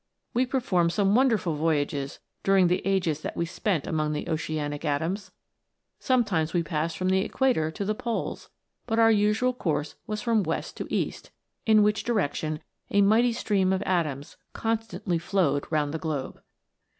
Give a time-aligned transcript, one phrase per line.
[0.33, 5.29] We performed some wonderful voyages during the ages that we spent among the oceanic atoms.
[5.99, 8.49] Sometimes we passed from the Equator to the Poles;
[8.87, 11.29] but our usual course was from west to east,
[11.67, 16.41] in which direction a mighty stream of atoms constantly flowed round the globe.